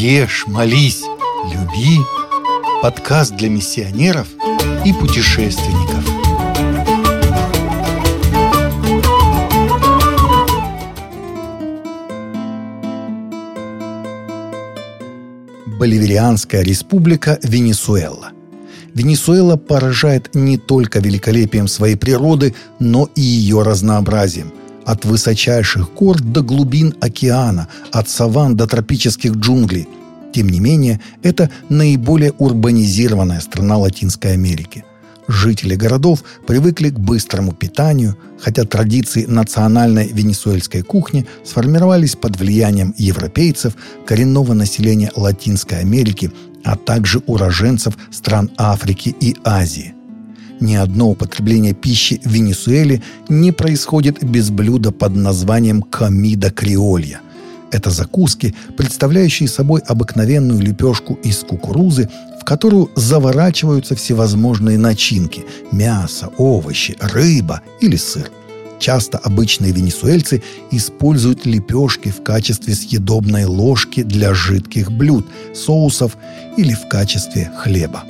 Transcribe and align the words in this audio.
Ешь, 0.00 0.44
молись, 0.46 1.02
люби. 1.52 1.98
Подкаст 2.82 3.34
для 3.34 3.48
миссионеров 3.48 4.28
и 4.84 4.92
путешественников. 4.92 6.04
Боливарианская 15.66 16.62
республика 16.62 17.40
Венесуэла. 17.42 18.30
Венесуэла 18.94 19.56
поражает 19.56 20.32
не 20.32 20.58
только 20.58 21.00
великолепием 21.00 21.66
своей 21.66 21.96
природы, 21.96 22.54
но 22.78 23.08
и 23.16 23.20
ее 23.20 23.62
разнообразием. 23.62 24.52
От 24.86 25.04
высочайших 25.04 25.92
гор 25.92 26.22
до 26.22 26.40
глубин 26.40 26.94
океана, 27.00 27.68
от 27.92 28.08
саван 28.08 28.56
до 28.56 28.66
тропических 28.66 29.32
джунглей. 29.32 29.86
Тем 30.32 30.48
не 30.48 30.60
менее, 30.60 31.00
это 31.22 31.50
наиболее 31.68 32.32
урбанизированная 32.32 33.40
страна 33.40 33.78
Латинской 33.78 34.32
Америки. 34.32 34.84
Жители 35.28 35.74
городов 35.74 36.24
привыкли 36.46 36.88
к 36.88 36.98
быстрому 36.98 37.52
питанию, 37.52 38.16
хотя 38.40 38.64
традиции 38.64 39.26
национальной 39.26 40.08
венесуэльской 40.08 40.82
кухни 40.82 41.26
сформировались 41.44 42.16
под 42.16 42.38
влиянием 42.38 42.94
европейцев, 42.96 43.74
коренного 44.06 44.54
населения 44.54 45.12
Латинской 45.14 45.80
Америки, 45.80 46.32
а 46.64 46.76
также 46.76 47.20
уроженцев 47.26 47.98
стран 48.10 48.50
Африки 48.56 49.14
и 49.20 49.36
Азии. 49.44 49.94
Ни 50.60 50.74
одно 50.74 51.10
употребление 51.10 51.74
пищи 51.74 52.20
в 52.24 52.30
Венесуэле 52.30 53.02
не 53.28 53.52
происходит 53.52 54.24
без 54.24 54.50
блюда 54.50 54.92
под 54.92 55.14
названием 55.14 55.82
«комида 55.82 56.50
креолья». 56.50 57.20
Это 57.70 57.90
закуски, 57.90 58.54
представляющие 58.76 59.48
собой 59.48 59.82
обыкновенную 59.86 60.60
лепешку 60.60 61.18
из 61.22 61.38
кукурузы, 61.38 62.08
в 62.40 62.44
которую 62.44 62.90
заворачиваются 62.96 63.94
всевозможные 63.94 64.78
начинки– 64.78 65.44
мясо, 65.72 66.30
овощи, 66.38 66.96
рыба 67.00 67.60
или 67.80 67.96
сыр. 67.96 68.30
Часто 68.78 69.18
обычные 69.18 69.72
венесуэльцы 69.72 70.42
используют 70.70 71.46
лепешки 71.46 72.10
в 72.10 72.22
качестве 72.22 72.74
съедобной 72.74 73.44
ложки 73.44 74.02
для 74.02 74.34
жидких 74.34 74.92
блюд, 74.92 75.26
соусов 75.54 76.16
или 76.56 76.74
в 76.74 76.88
качестве 76.88 77.50
хлеба. 77.58 78.04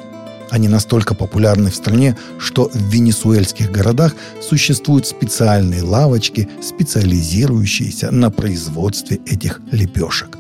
Они 0.51 0.69
настолько 0.69 1.15
популярны 1.15 1.71
в 1.71 1.75
стране, 1.75 2.17
что 2.39 2.71
в 2.73 2.77
венесуэльских 2.77 3.71
городах 3.71 4.15
существуют 4.41 5.07
специальные 5.07 5.83
лавочки, 5.83 6.49
специализирующиеся 6.63 8.11
на 8.11 8.31
производстве 8.31 9.21
этих 9.27 9.61
лепешек. 9.71 10.39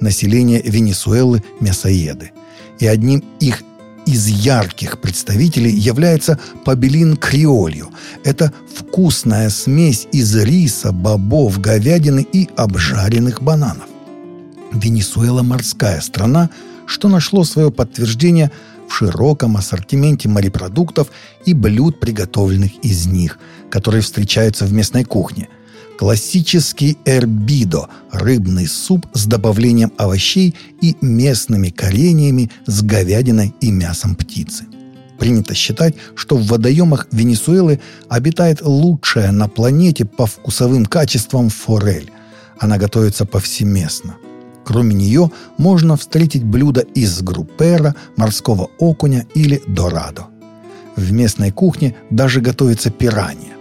Население 0.00 0.62
Венесуэлы– 0.62 1.42
мясоеды. 1.60 2.32
И 2.78 2.86
одним 2.86 3.24
их 3.40 3.62
из 4.06 4.26
ярких 4.28 5.00
представителей 5.00 5.72
является 5.72 6.38
пабелин 6.64 7.16
криолью. 7.16 7.90
Это 8.24 8.52
вкусная 8.74 9.50
смесь 9.50 10.06
из 10.12 10.34
риса, 10.36 10.92
бобов, 10.92 11.60
говядины 11.60 12.26
и 12.32 12.48
обжаренных 12.56 13.42
бананов. 13.42 13.86
Венесуэла– 14.72 15.42
морская 15.42 16.00
страна, 16.00 16.50
что 16.86 17.08
нашло 17.08 17.44
свое 17.44 17.70
подтверждение 17.72 18.50
в 18.88 18.94
широком 18.94 19.56
ассортименте 19.56 20.28
морепродуктов 20.28 21.08
и 21.44 21.54
блюд, 21.54 22.00
приготовленных 22.00 22.72
из 22.82 23.06
них, 23.06 23.38
которые 23.70 24.02
встречаются 24.02 24.64
в 24.64 24.72
местной 24.72 25.04
кухне. 25.04 25.48
Классический 25.98 26.98
эрбидо– 27.06 27.88
рыбный 28.12 28.66
суп 28.66 29.06
с 29.14 29.24
добавлением 29.26 29.92
овощей 29.96 30.54
и 30.82 30.94
местными 31.00 31.70
кореньями 31.70 32.50
с 32.66 32.82
говядиной 32.82 33.54
и 33.60 33.70
мясом 33.70 34.14
птицы. 34.14 34.66
Принято 35.18 35.54
считать, 35.54 35.94
что 36.14 36.36
в 36.36 36.46
водоемах 36.46 37.08
Венесуэлы 37.10 37.80
обитает 38.08 38.60
лучшая 38.60 39.32
на 39.32 39.48
планете 39.48 40.04
по 40.04 40.26
вкусовым 40.26 40.84
качествам 40.84 41.48
форель. 41.48 42.10
Она 42.58 42.76
готовится 42.76 43.24
повсеместно. 43.24 44.16
Кроме 44.66 44.96
нее 44.96 45.30
можно 45.58 45.96
встретить 45.96 46.42
блюда 46.42 46.80
из 46.80 47.22
группера, 47.22 47.94
морского 48.16 48.68
окуня 48.78 49.24
или 49.32 49.62
дорадо. 49.68 50.26
В 50.96 51.12
местной 51.12 51.52
кухне 51.52 51.94
даже 52.10 52.40
готовится 52.40 52.90
пиранья. 52.90 53.54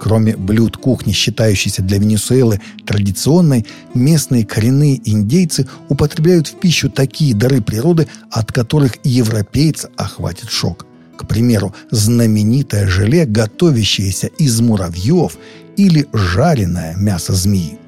Кроме 0.00 0.38
блюд 0.38 0.78
кухни, 0.78 1.12
считающейся 1.12 1.82
для 1.82 1.98
Венесуэлы 1.98 2.62
традиционной, 2.86 3.66
местные 3.92 4.46
коренные 4.46 4.98
индейцы 5.04 5.68
употребляют 5.90 6.46
в 6.46 6.54
пищу 6.54 6.88
такие 6.88 7.34
дары 7.34 7.60
природы, 7.60 8.08
от 8.30 8.50
которых 8.50 8.94
европейца 9.04 9.90
охватит 9.96 10.48
шок. 10.48 10.86
К 11.18 11.26
примеру, 11.26 11.74
знаменитое 11.90 12.86
желе, 12.86 13.26
готовящееся 13.26 14.28
из 14.38 14.58
муравьев 14.62 15.36
или 15.76 16.06
жареное 16.14 16.96
мясо 16.96 17.34
змеи. 17.34 17.78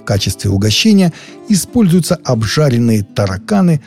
В 0.00 0.04
качестве 0.04 0.50
угощения 0.50 1.12
используются 1.48 2.18
обжаренные 2.24 3.02
тараканы 3.02 3.80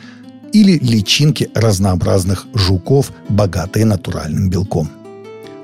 или 0.52 0.78
личинки 0.78 1.50
разнообразных 1.54 2.46
жуков, 2.54 3.12
богатые 3.28 3.84
натуральным 3.84 4.48
белком. 4.48 4.88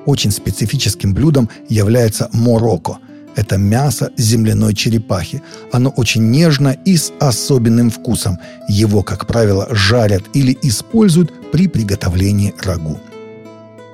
Очень 0.06 0.32
специфическим 0.32 1.14
блюдом 1.14 1.48
является 1.68 2.28
мороко. 2.32 2.98
Это 3.36 3.58
мясо 3.58 4.10
земляной 4.16 4.74
черепахи. 4.74 5.40
Оно 5.70 5.90
очень 5.90 6.30
нежно 6.30 6.76
и 6.84 6.96
с 6.96 7.12
особенным 7.20 7.90
вкусом. 7.90 8.38
Его, 8.68 9.04
как 9.04 9.28
правило, 9.28 9.68
жарят 9.70 10.24
или 10.34 10.58
используют 10.62 11.32
при 11.52 11.68
приготовлении 11.68 12.54
рагу. 12.64 12.98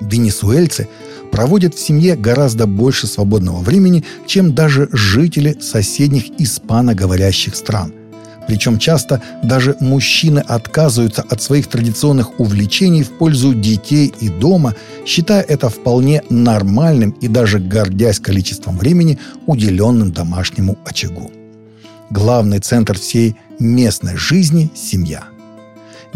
Венесуэльцы 0.01 0.87
проводят 1.37 1.75
в 1.75 1.79
семье 1.79 2.15
гораздо 2.15 2.65
больше 2.65 3.05
свободного 3.05 3.59
времени, 3.59 4.03
чем 4.25 4.55
даже 4.55 4.89
жители 4.91 5.55
соседних 5.59 6.31
испаноговорящих 6.39 7.55
стран. 7.55 7.93
Причем 8.47 8.79
часто 8.79 9.21
даже 9.43 9.77
мужчины 9.79 10.39
отказываются 10.39 11.21
от 11.21 11.39
своих 11.39 11.67
традиционных 11.67 12.39
увлечений 12.39 13.03
в 13.03 13.11
пользу 13.11 13.53
детей 13.53 14.11
и 14.19 14.29
дома, 14.29 14.73
считая 15.05 15.43
это 15.43 15.69
вполне 15.69 16.23
нормальным 16.31 17.11
и 17.11 17.27
даже 17.27 17.59
гордясь 17.59 18.19
количеством 18.19 18.75
времени, 18.75 19.19
уделенным 19.45 20.11
домашнему 20.11 20.75
очагу. 20.85 21.29
Главный 22.09 22.57
центр 22.57 22.97
всей 22.97 23.35
местной 23.59 24.17
жизни– 24.17 24.71
семья. 24.75 25.36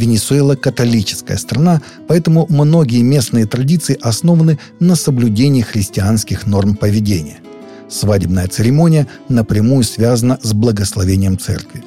Венесуэла– 0.02 0.56
католическая 0.58 1.38
страна, 1.38 1.82
поэтому 2.08 2.46
многие 2.50 3.02
местные 3.02 3.46
традиции 3.46 3.98
основаны 4.02 4.60
на 4.80 4.96
соблюдении 4.96 5.62
христианских 5.62 6.48
норм 6.48 6.76
поведения. 6.76 7.38
Свадебная 7.88 8.48
церемония 8.48 9.08
напрямую 9.30 9.84
связана 9.84 10.40
с 10.42 10.54
благословением 10.54 11.38
церкви 11.38 11.84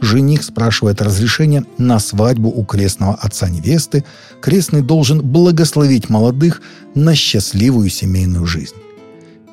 жених 0.00 0.42
спрашивает 0.42 1.02
разрешение 1.02 1.64
на 1.78 1.98
свадьбу 1.98 2.48
у 2.48 2.64
крестного 2.64 3.14
отца 3.14 3.48
невесты, 3.48 4.04
крестный 4.40 4.82
должен 4.82 5.20
благословить 5.20 6.08
молодых 6.08 6.62
на 6.94 7.14
счастливую 7.14 7.90
семейную 7.90 8.46
жизнь. 8.46 8.74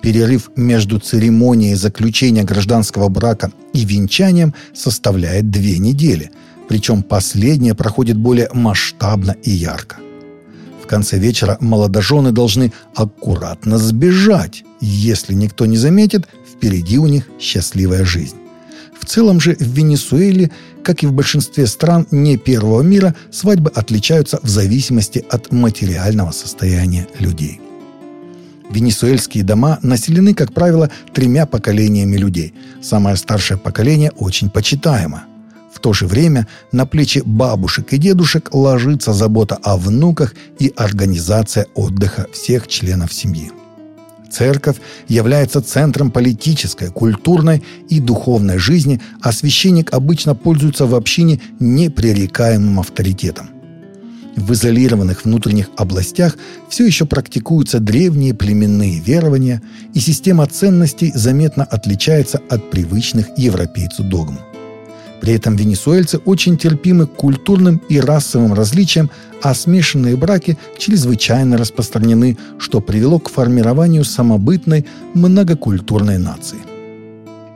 Перерыв 0.02 0.52
между 0.56 1.00
церемонией 1.00 1.76
заключения 1.76 2.44
гражданского 2.44 3.08
брака 3.08 3.52
и 3.72 3.86
венчанием 3.86 4.54
составляет 4.74 5.50
две 5.50 5.78
недели, 5.80 6.32
причем 6.68 7.04
последняя 7.04 7.74
проходит 7.74 8.18
более 8.18 8.50
масштабно 8.54 9.36
и 9.44 9.52
ярко. 9.52 9.98
В 10.82 10.88
конце 10.88 11.18
вечера 11.18 11.58
молодожены 11.62 12.32
должны 12.32 12.74
аккуратно 12.94 13.78
сбежать. 13.78 14.64
Если 14.82 15.34
никто 15.34 15.66
не 15.66 15.78
заметит, 15.78 16.28
впереди 16.52 16.98
у 16.98 17.08
них 17.08 17.30
счастливая 17.40 18.04
жизнь. 18.04 18.36
В 19.00 19.06
целом 19.06 19.40
же 19.40 19.56
в 19.56 19.62
Венесуэле, 19.62 20.52
как 20.84 21.04
и 21.04 21.08
в 21.08 21.14
большинстве 21.14 21.68
стран 21.68 22.08
не 22.12 22.38
первого 22.38 22.82
мира, 22.82 23.16
свадьбы 23.32 23.70
отличаются 23.74 24.40
в 24.44 24.48
зависимости 24.48 25.26
от 25.30 25.52
материального 25.52 26.32
состояния 26.32 27.08
людей. 27.20 27.60
Венесуэльские 28.70 29.44
дома 29.44 29.80
населены, 29.82 30.34
как 30.34 30.54
правило, 30.54 30.90
тремя 31.14 31.46
поколениями 31.46 32.16
людей. 32.18 32.54
Самое 32.82 33.16
старшее 33.18 33.58
поколение 33.58 34.12
очень 34.18 34.50
почитаемо. 34.50 35.26
То 35.84 35.92
же 35.92 36.08
время 36.08 36.48
на 36.72 36.86
плечи 36.86 37.22
бабушек 37.26 37.92
и 37.92 37.98
дедушек 37.98 38.54
ложится 38.54 39.12
забота 39.12 39.60
о 39.64 39.76
внуках 39.76 40.34
и 40.58 40.72
организация 40.78 41.68
отдыха 41.76 42.26
всех 42.32 42.70
членов 42.70 43.12
семьи. 43.12 43.52
Церковь 44.32 44.78
является 45.10 45.62
центром 45.62 46.10
политической, 46.10 46.90
культурной 46.90 47.64
и 47.90 48.00
духовной 48.00 48.60
жизни, 48.60 49.02
а 49.22 49.34
священник 49.34 49.94
обычно 49.94 50.36
пользуется 50.36 50.86
в 50.86 50.96
общине 50.96 51.42
непререкаемым 51.60 52.80
авторитетом. 52.80 53.50
В 54.38 54.54
изолированных 54.54 55.26
внутренних 55.26 55.68
областях 55.76 56.38
все 56.70 56.86
еще 56.86 57.06
практикуются 57.06 57.82
древние 57.82 58.34
племенные 58.34 59.02
верования, 59.02 59.62
и 59.94 60.00
система 60.00 60.46
ценностей 60.48 61.12
заметно 61.14 61.66
отличается 61.66 62.40
от 62.50 62.72
привычных 62.72 63.38
европейцу 63.38 64.06
догм. 64.06 64.40
При 65.24 65.36
этом 65.36 65.56
венесуэльцы 65.56 66.18
очень 66.26 66.58
терпимы 66.58 67.08
к 67.08 67.14
культурным 67.14 67.82
и 67.88 67.98
расовым 67.98 68.54
различиям, 68.54 69.10
а 69.42 69.54
смешанные 69.54 70.18
браки 70.18 70.58
чрезвычайно 70.78 71.56
распространены, 71.56 72.38
что 72.60 72.82
привело 72.82 73.20
к 73.20 73.30
формированию 73.30 74.04
самобытной 74.04 74.86
многокультурной 75.14 76.18
нации. 76.18 76.58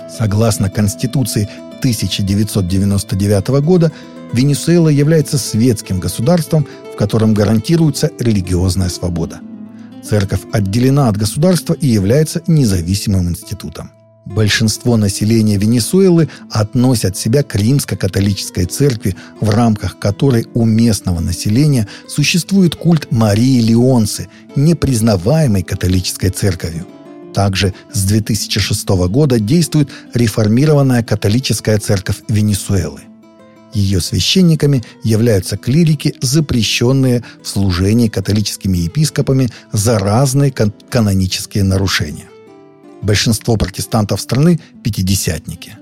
Согласно 0.10 0.70
Конституции 0.70 1.50
1999 1.80 3.48
года, 3.66 3.92
Венесуэла 4.32 4.88
является 4.88 5.38
светским 5.38 6.00
государством, 6.00 6.66
в 6.94 6.96
котором 6.96 7.34
гарантируется 7.34 8.12
религиозная 8.18 8.88
свобода. 8.88 9.42
Церковь 10.10 10.44
отделена 10.54 11.10
от 11.10 11.18
государства 11.18 11.74
и 11.74 11.88
является 11.88 12.42
независимым 12.48 13.28
институтом. 13.28 13.92
Большинство 14.36 14.98
населения 14.98 15.58
Венесуэлы 15.58 16.28
относят 16.52 17.16
себя 17.16 17.44
к 17.44 17.56
римско-католической 17.56 18.66
церкви, 18.66 19.16
в 19.40 19.50
рамках 19.50 20.00
которой 20.00 20.46
у 20.54 20.66
местного 20.66 21.22
населения 21.22 21.88
существует 22.10 22.76
культ 22.76 23.10
Марии 23.10 23.62
Леонцы, 23.62 24.28
непризнаваемой 24.58 25.64
католической 25.64 26.30
церковью. 26.30 26.86
Также 27.34 27.74
с 27.94 28.04
2006 28.04 28.88
года 29.10 29.40
действует 29.40 29.90
реформированная 30.14 31.04
католическая 31.04 31.80
церковь 31.80 32.18
Венесуэлы. 32.28 33.02
Ее 33.74 34.02
священниками 34.02 34.84
являются 35.04 35.56
клирики, 35.56 36.16
запрещенные 36.20 37.24
в 37.42 37.48
служении 37.48 38.10
католическими 38.10 38.78
епископами 38.78 39.50
за 39.72 40.00
разные 40.00 40.52
кан- 40.52 40.74
канонические 40.90 41.64
нарушения. 41.64 42.26
Большинство 43.02 43.58
протестантов 43.58 44.22
страны– 44.22 44.60
пятидесятники. 44.84 45.78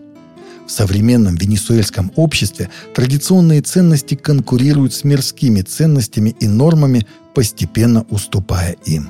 В 0.68 0.72
современном 0.72 1.36
венесуэльском 1.36 2.12
обществе 2.16 2.70
традиционные 2.94 3.62
ценности 3.62 4.16
конкурируют 4.16 4.94
с 4.94 5.04
мирскими 5.04 5.62
ценностями 5.62 6.36
и 6.40 6.48
нормами, 6.48 7.06
постепенно 7.34 8.06
уступая 8.10 8.76
им. 8.86 9.10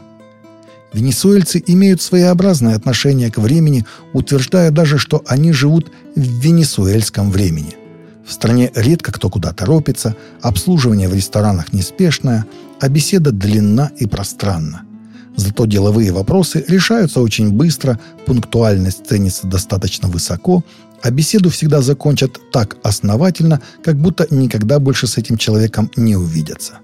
Венесуэльцы 0.94 1.64
имеют 1.66 2.02
своеобразное 2.02 2.76
отношение 2.76 3.32
к 3.32 3.38
времени, 3.38 3.86
утверждая 4.14 4.72
даже, 4.72 4.98
что 4.98 5.24
они 5.28 5.52
живут 5.52 5.92
в 6.16 6.22
венесуэльском 6.22 7.32
времени. 7.32 7.76
В 8.26 8.32
стране 8.32 8.72
редко 8.76 9.12
кто 9.12 9.30
куда 9.30 9.52
торопится, 9.52 10.16
обслуживание 10.42 11.08
в 11.08 11.14
ресторанах 11.14 11.74
неспешное, 11.74 12.46
а 12.80 12.90
беседа 12.90 13.32
длинна 13.32 13.92
и 13.98 14.06
пространна– 14.08 14.84
Зато 15.36 15.66
деловые 15.66 16.12
вопросы 16.12 16.64
решаются 16.68 17.22
очень 17.22 17.52
быстро, 17.52 18.00
пунктуальность 18.26 19.06
ценится 19.08 19.48
достаточно 19.48 20.08
высоко, 20.08 20.64
а 21.02 21.12
беседу 21.12 21.50
всегда 21.50 21.82
закончат 21.82 22.40
так 22.52 22.78
основательно, 22.84 23.62
как 23.84 23.98
будто 23.98 24.28
никогда 24.30 24.80
больше 24.80 25.08
с 25.08 25.18
этим 25.18 25.38
человеком 25.38 25.92
не 25.96 26.16
увидятся. 26.16 26.80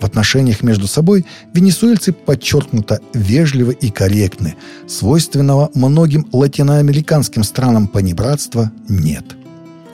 В 0.00 0.04
отношениях 0.04 0.62
между 0.62 0.86
собой 0.86 1.24
венесуэльцы 1.54 2.12
подчеркнуто 2.12 3.00
вежливы 3.14 3.72
и 3.72 3.90
корректны. 3.90 4.56
Свойственного 4.86 5.70
многим 5.74 6.26
латиноамериканским 6.32 7.42
странам 7.44 7.88
понебратства 7.88 8.70
нет. 8.88 9.24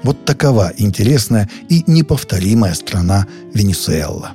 Вот 0.03 0.25
такова 0.25 0.73
интересная 0.77 1.49
и 1.69 1.85
неповторимая 1.87 2.75
страна 2.75 3.27
Венесуэла. 3.55 4.33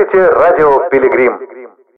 Слушаете 0.00 0.30
радио 0.30 0.88
«Пилигрим». 0.90 1.59